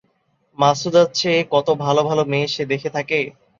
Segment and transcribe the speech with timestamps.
[0.57, 3.19] মাছুদার চেয়ে কত ভালো ভালো মেয়ে সে দেখে থাকে।